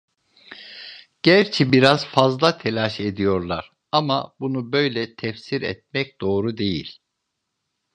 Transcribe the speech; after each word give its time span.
Gerçi 1.23 1.71
biraz 1.71 2.05
fazla 2.05 2.57
telaş 2.57 2.99
ediyorlar, 2.99 3.71
ama 3.91 4.35
bunu 4.39 4.71
böyle 4.71 5.15
tefsir 5.15 5.61
etmek 5.61 6.21
doğru 6.21 6.57
değil… 6.57 6.99